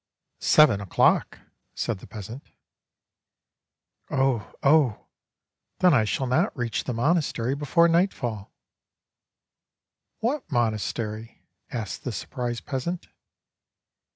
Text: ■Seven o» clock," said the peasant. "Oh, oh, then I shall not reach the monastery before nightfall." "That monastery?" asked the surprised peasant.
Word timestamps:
■Seven 0.41 0.81
o» 0.81 0.87
clock," 0.87 1.37
said 1.75 1.99
the 1.99 2.07
peasant. 2.07 2.49
"Oh, 4.09 4.51
oh, 4.63 5.05
then 5.77 5.93
I 5.93 6.05
shall 6.05 6.25
not 6.25 6.57
reach 6.57 6.85
the 6.85 6.93
monastery 6.95 7.53
before 7.53 7.87
nightfall." 7.87 8.51
"That 10.23 10.41
monastery?" 10.51 11.43
asked 11.69 12.03
the 12.03 12.11
surprised 12.11 12.65
peasant. 12.65 13.09